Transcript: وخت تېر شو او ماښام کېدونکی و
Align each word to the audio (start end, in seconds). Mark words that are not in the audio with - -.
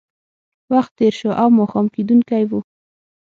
وخت 0.73 0.91
تېر 0.99 1.13
شو 1.19 1.29
او 1.41 1.47
ماښام 1.59 1.85
کېدونکی 1.95 2.43
و 2.49 2.51